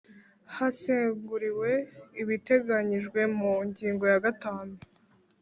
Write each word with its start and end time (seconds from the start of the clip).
Haseguriwe 0.55 1.71
ibiteganyijwe 2.21 3.21
mu 3.37 3.53
ngingo 3.67 4.03
ya 4.11 4.19
gatanu 4.25 4.73